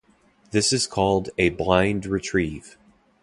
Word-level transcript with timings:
This 0.49 0.73
is 0.73 0.87
called 0.87 1.29
a 1.37 1.49
"blind" 1.49 2.07
retrieve. 2.07 2.75